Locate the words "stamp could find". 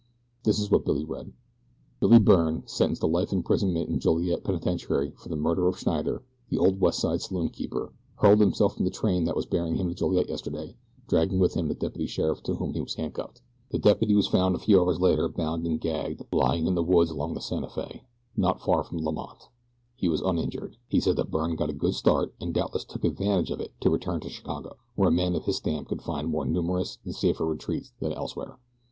25.57-26.27